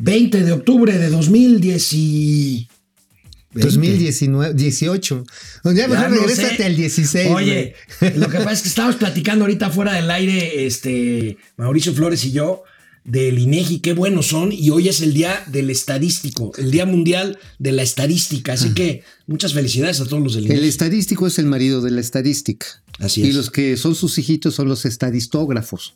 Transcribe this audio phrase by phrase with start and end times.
[0.00, 2.68] 20 de octubre de 2010 y...
[3.52, 5.26] 2019, 18.
[5.74, 7.30] Ya mejor regrésate al 16.
[7.32, 7.74] Oye,
[8.14, 12.30] lo que pasa es que estábamos platicando ahorita fuera del aire, este, Mauricio Flores y
[12.30, 12.62] yo,
[13.04, 17.38] del INEGI, qué buenos son, y hoy es el día del estadístico, el día mundial
[17.58, 20.60] de la estadística, así que muchas felicidades a todos los del INEGI.
[20.60, 22.66] El estadístico es el marido de la estadística.
[22.98, 23.28] Así es.
[23.28, 25.94] Y los que son sus hijitos son los estadistógrafos.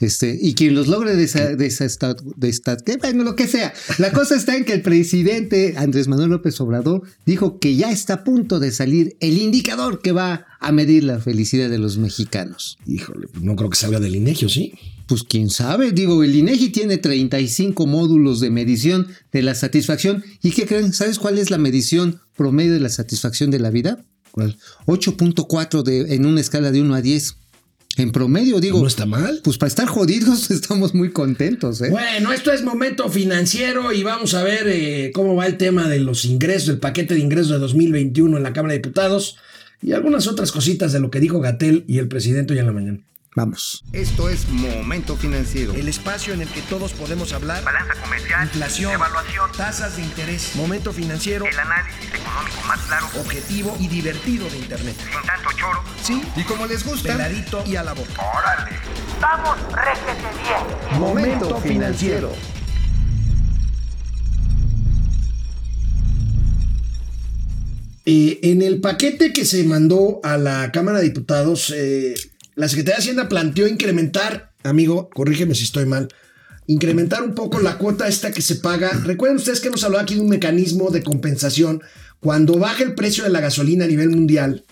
[0.00, 3.46] Este, y quien los logre de esa, de esa esta- de esta- bueno, lo que
[3.46, 3.74] sea.
[3.98, 8.14] La cosa está en que el presidente Andrés Manuel López Obrador dijo que ya está
[8.14, 12.78] a punto de salir el indicador que va a medir la felicidad de los mexicanos.
[12.86, 14.72] Híjole, pues no creo que salga del INEGI, ¿o sí?
[15.06, 20.24] Pues quién sabe, digo, el INEGI tiene 35 módulos de medición de la satisfacción.
[20.42, 20.92] ¿Y qué creen?
[20.92, 24.04] ¿Sabes cuál es la medición promedio de la satisfacción de la vida?
[24.32, 24.56] ¿Cuál?
[24.86, 27.36] 8.4 de- en una escala de 1 a 10.
[27.98, 28.80] En promedio, digo.
[28.80, 29.40] ¿No está mal?
[29.42, 31.88] Pues para estar jodidos estamos muy contentos, ¿eh?
[31.90, 36.00] Bueno, esto es momento financiero y vamos a ver eh, cómo va el tema de
[36.00, 39.36] los ingresos, el paquete de ingresos de 2021 en la Cámara de Diputados
[39.80, 42.72] y algunas otras cositas de lo que dijo Gatel y el presidente hoy en la
[42.72, 43.00] mañana.
[43.36, 43.84] Vamos.
[43.92, 45.74] Esto es Momento Financiero.
[45.74, 47.62] El espacio en el que todos podemos hablar.
[47.62, 53.76] Balanza comercial, Inflación, evaluación, tasas de interés, momento financiero, el análisis económico más claro, objetivo
[53.78, 54.96] y divertido de Internet.
[54.96, 55.82] sin tanto choro.
[56.02, 58.22] Sí, Y como les gusta, peladito y a la boca.
[58.38, 58.70] ¡Órale!
[59.20, 60.98] ¡Vamos, réjete bien!
[60.98, 62.32] Momento Financiero.
[68.08, 72.14] Eh, en el paquete que se mandó a la Cámara de Diputados, eh,
[72.56, 76.08] la Secretaría de Hacienda planteó incrementar, amigo, corrígeme si estoy mal,
[76.66, 78.90] incrementar un poco la cuota esta que se paga.
[79.04, 81.82] Recuerden ustedes que hemos hablado aquí de un mecanismo de compensación.
[82.18, 84.64] Cuando baja el precio de la gasolina a nivel mundial,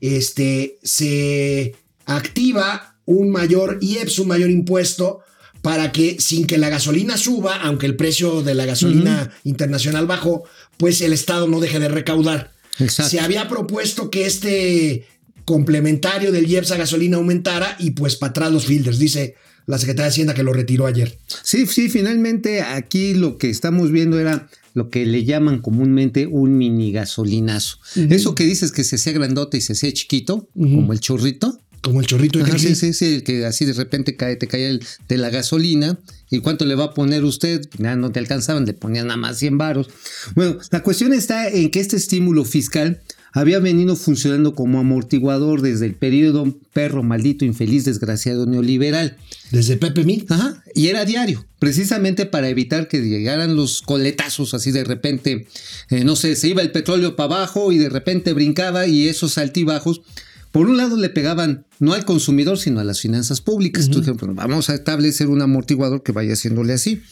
[0.00, 1.74] este, se
[2.06, 5.20] activa un mayor IEPS, un mayor impuesto,
[5.62, 10.44] para que sin que la gasolina suba, aunque el precio de la gasolina internacional bajó,
[10.76, 12.52] pues el Estado no deje de recaudar.
[12.78, 13.10] Exacto.
[13.10, 15.06] Se había propuesto que este
[15.44, 19.34] complementario del IEPS a gasolina aumentara y pues para atrás los filters, dice
[19.66, 21.18] la Secretaría de Hacienda que lo retiró ayer.
[21.42, 26.56] Sí, sí, finalmente aquí lo que estamos viendo era lo que le llaman comúnmente un
[26.56, 27.78] mini gasolinazo.
[27.94, 31.60] Eso que dices que se hacía grandote y se hacía chiquito, como el chorrito.
[31.82, 34.68] Como el chorrito de Ajá, sí, sí, sí, que así de repente cae, te cae
[34.68, 35.98] el, de la gasolina.
[36.30, 37.68] ¿Y cuánto le va a poner usted?
[37.76, 39.90] Ya no te alcanzaban, le ponían nada más 100 varos.
[40.36, 45.86] Bueno, la cuestión está en que este estímulo fiscal había venido funcionando como amortiguador desde
[45.86, 49.16] el periodo perro maldito, infeliz, desgraciado neoliberal.
[49.50, 50.24] Desde Pepe Mí.
[50.28, 55.46] Ajá, y era diario, precisamente para evitar que llegaran los coletazos así de repente,
[55.90, 59.38] eh, no sé, se iba el petróleo para abajo y de repente brincaba y esos
[59.38, 60.02] altibajos,
[60.50, 63.86] por un lado le pegaban no al consumidor, sino a las finanzas públicas.
[63.86, 67.02] Entonces, dijeron, "Bueno, vamos a establecer un amortiguador que vaya haciéndole así.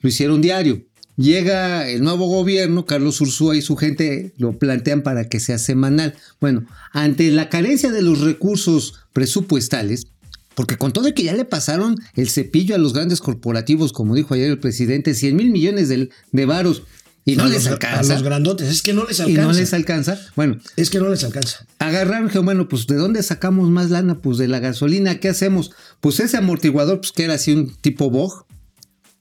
[0.00, 0.84] Lo hicieron diario.
[1.16, 6.14] Llega el nuevo gobierno, Carlos Ursúa y su gente lo plantean para que sea semanal.
[6.40, 10.08] Bueno, ante la carencia de los recursos presupuestales,
[10.56, 14.14] porque con todo y que ya le pasaron el cepillo a los grandes corporativos, como
[14.14, 16.82] dijo ayer el presidente, 100 mil millones de, de varos,
[17.24, 18.12] y no a les los, alcanza.
[18.12, 18.68] A los grandotes.
[18.68, 19.42] Es que no les y alcanza.
[19.42, 20.20] no les alcanza.
[20.36, 21.64] Bueno, es que no les alcanza.
[21.78, 24.20] agarraron, que bueno, pues ¿de dónde sacamos más lana?
[24.20, 25.70] Pues de la gasolina, ¿qué hacemos?
[26.00, 28.46] Pues ese amortiguador, pues que era así un tipo Bog,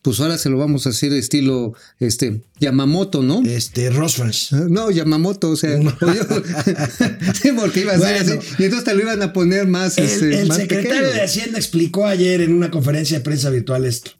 [0.03, 3.41] pues ahora se lo vamos a hacer estilo, este, Yamamoto, ¿no?
[3.43, 4.51] Este, Rosfrans.
[4.51, 5.91] No, Yamamoto, o sea, No.
[7.41, 8.39] sí, porque iba a ser Bueno.
[8.41, 8.53] así.
[8.59, 11.13] Y entonces te lo iban a poner más, El, este, el más secretario pequeño.
[11.15, 14.11] de Hacienda explicó ayer en una conferencia de prensa virtual esto.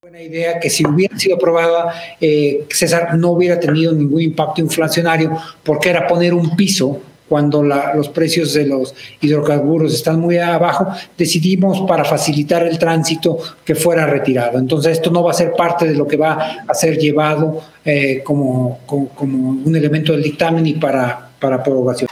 [0.00, 5.36] buena idea que si hubiera sido aprobada, eh, César no hubiera tenido ningún impacto inflacionario
[5.62, 10.86] porque era poner un piso cuando la- los precios de los hidrocarburos están muy abajo,
[11.16, 14.58] decidimos para facilitar el tránsito que fuera retirado.
[14.58, 18.22] Entonces esto no va a ser parte de lo que va a ser llevado eh,
[18.24, 18.80] como,
[19.20, 22.08] un elemento del dictamen y para, para aprobación.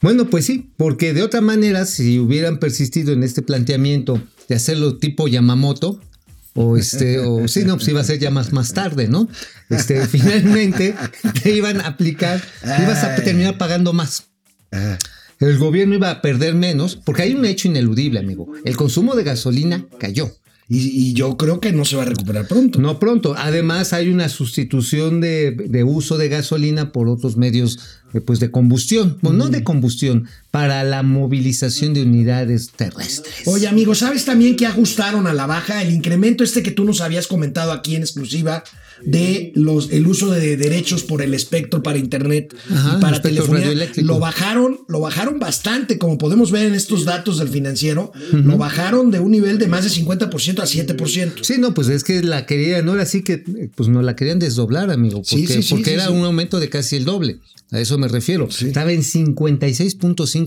[0.00, 4.98] Bueno, pues sí, porque de otra manera, si hubieran persistido en este planteamiento de hacerlo
[4.98, 5.98] tipo Yamamoto,
[6.56, 9.28] o este, o sí, no, pues iba a ser ya más, más tarde, ¿no?
[9.70, 10.94] Este, finalmente
[11.42, 14.24] te iban a aplicar, ibas a terminar pagando más.
[15.38, 18.52] El gobierno iba a perder menos, porque hay un hecho ineludible, amigo.
[18.64, 20.32] El consumo de gasolina cayó.
[20.68, 22.80] Y, y yo creo que no se va a recuperar pronto.
[22.80, 23.34] No pronto.
[23.36, 27.78] Además, hay una sustitución de, de uso de gasolina por otros medios
[28.14, 29.18] eh, pues de combustión.
[29.20, 30.26] Bueno, no de combustión,
[30.56, 33.46] para la movilización de unidades terrestres.
[33.46, 37.02] Oye, amigo, ¿sabes también que ajustaron a la baja el incremento este que tú nos
[37.02, 38.64] habías comentado aquí en exclusiva
[39.04, 43.70] de los el uso de derechos por el espectro para internet Ajá, y para telefonía?
[43.96, 49.10] Lo bajaron, lo bajaron bastante, como podemos ver en estos datos del financiero, lo bajaron
[49.10, 51.32] de un nivel de más de 50% 8% a 7%.
[51.42, 53.44] Sí, no, pues es que la querían, ahora sí que,
[53.74, 56.96] pues no la querían desdoblar, amigo, porque, sí, sí, porque era un aumento de casi
[56.96, 57.40] el doble.
[57.72, 58.48] A eso me refiero.
[58.48, 60.45] Estaba en 56.5%.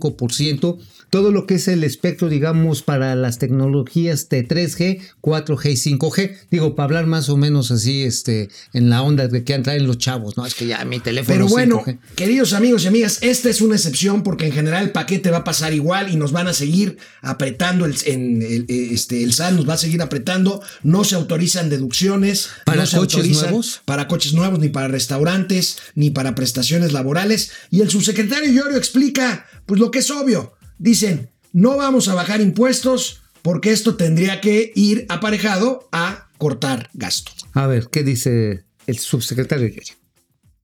[1.10, 6.38] Todo lo que es el espectro, digamos, para las tecnologías de 3G, 4G y 5G.
[6.52, 9.98] Digo, para hablar más o menos así, este, en la onda de que traen los
[9.98, 10.46] chavos, ¿no?
[10.46, 12.00] Es que ya mi teléfono Pero bueno, 5G.
[12.16, 15.44] queridos amigos y amigas, esta es una excepción porque en general el paquete va a
[15.44, 19.54] pasar igual y nos van a seguir apretando el, en, el, eh, este, el SAT
[19.54, 20.62] nos va a seguir apretando.
[20.84, 22.50] No se autorizan deducciones.
[22.66, 23.82] ¿Para no coches nuevos?
[23.86, 27.52] Para coches nuevos, ni para restaurantes, ni para prestaciones laborales.
[27.72, 30.54] Y el subsecretario Llorio explica, pues lo que es obvio.
[30.78, 37.32] Dicen, no vamos a bajar impuestos porque esto tendría que ir aparejado a cortar gasto.
[37.54, 39.70] A ver, ¿qué dice el subsecretario?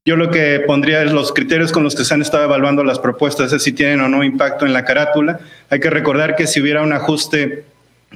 [0.06, 3.00] Yo lo que pondría es los criterios con los que se han estado evaluando las
[3.00, 5.40] propuestas, es si tienen o no impacto en la carátula.
[5.70, 7.66] Hay que recordar que si hubiera un ajuste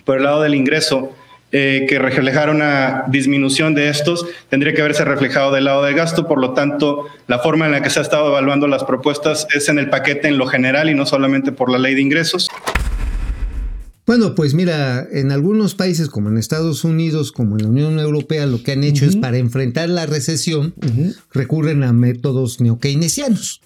[0.05, 1.15] por el lado del ingreso
[1.51, 6.27] eh, que reflejara una disminución de estos, tendría que haberse reflejado del lado del gasto.
[6.27, 9.67] Por lo tanto, la forma en la que se ha estado evaluando las propuestas es
[9.69, 12.49] en el paquete en lo general y no solamente por la ley de ingresos.
[14.05, 18.47] Bueno, pues mira, en algunos países como en Estados Unidos, como en la Unión Europea,
[18.47, 20.73] lo que han hecho es para enfrentar la recesión,
[21.31, 23.61] recurren a métodos neokeynesianos.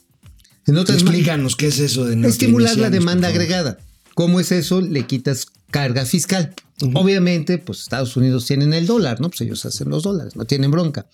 [0.68, 3.78] En otras Explícanos qué es eso de estimular la demanda agregada.
[4.16, 4.82] ¿Cómo es eso?
[4.82, 6.54] Le quitas carga fiscal.
[6.94, 9.30] Obviamente, pues Estados Unidos tienen el dólar, ¿no?
[9.30, 11.06] Pues ellos hacen los dólares, no tienen bronca.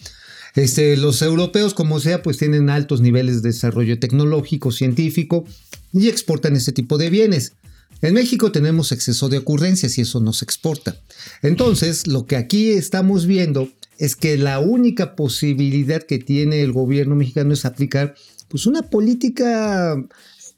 [0.56, 5.46] Este, los europeos, como sea, pues tienen altos niveles de desarrollo tecnológico, científico
[5.94, 7.54] y exportan este tipo de bienes.
[8.02, 10.96] En México tenemos exceso de ocurrencias y eso no se exporta.
[11.42, 17.16] Entonces, lo que aquí estamos viendo es que la única posibilidad que tiene el gobierno
[17.16, 18.16] mexicano es aplicar
[18.48, 20.02] pues una política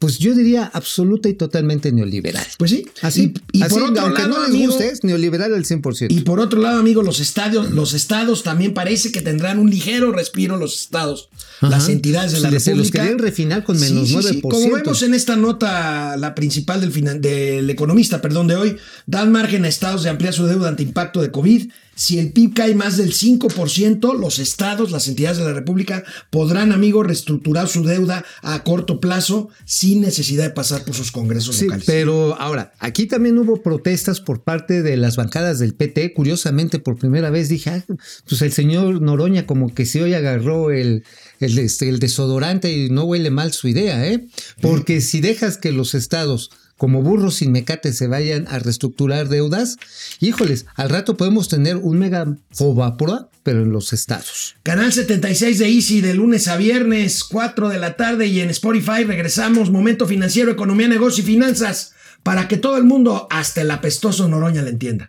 [0.02, 2.44] pues yo diría absoluta y totalmente neoliberal.
[2.58, 2.88] Pues sí.
[3.04, 5.64] Así, y, y así, por otro aunque lado, no les amigo, guste, es neoliberal al
[5.64, 6.08] 100%.
[6.10, 10.12] Y por otro lado, amigo, los estadios, los estados también parece que tendrán un ligero
[10.12, 11.70] respiro los estados, Ajá.
[11.70, 13.00] las entidades de la Sí, les- se los República.
[13.04, 14.42] querían refinar con menos 9%.
[14.42, 19.68] Como vemos en esta nota, la principal del economista, perdón, de hoy, dan margen a
[19.68, 21.70] estados de ampliar su deuda ante impacto de COVID.
[22.02, 26.72] Si el PIB cae más del 5%, los estados, las entidades de la República, podrán,
[26.72, 31.66] amigo, reestructurar su deuda a corto plazo sin necesidad de pasar por sus congresos Sí,
[31.66, 31.86] locales.
[31.86, 36.14] pero ahora, aquí también hubo protestas por parte de las bancadas del PT.
[36.16, 37.86] Curiosamente, por primera vez dije, ah,
[38.28, 41.04] pues el señor Noroña como que si hoy agarró el,
[41.40, 44.26] el, este, el desodorante y no huele mal su idea, ¿eh?
[44.60, 46.50] Porque si dejas que los estados
[46.82, 49.78] como burros sin mecate se vayan a reestructurar deudas,
[50.20, 54.56] híjoles, al rato podemos tener un mega fobapora, pero en los estados.
[54.64, 59.04] Canal 76 de Easy de lunes a viernes, 4 de la tarde y en Spotify
[59.04, 61.94] regresamos Momento Financiero, Economía, Negocio y Finanzas
[62.24, 65.08] para que todo el mundo, hasta el apestoso Noroña, le entienda.